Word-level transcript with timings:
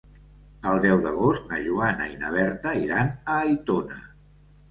El 0.69 0.79
deu 0.85 1.01
d'agost 1.03 1.43
na 1.51 1.59
Joana 1.67 2.07
i 2.13 2.17
na 2.23 2.31
Berta 2.37 2.73
iran 2.85 3.11
a 3.35 3.35
Aitona. 3.51 4.01